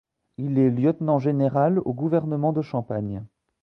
[0.39, 3.23] Il est lieutenant général au gouvernement de Champagne.